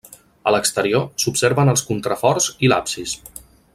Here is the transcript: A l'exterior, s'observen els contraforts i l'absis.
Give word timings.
A 0.51 0.53
l'exterior, 0.53 1.03
s'observen 1.23 1.71
els 1.75 1.85
contraforts 1.91 2.49
i 2.69 2.73
l'absis. 2.73 3.15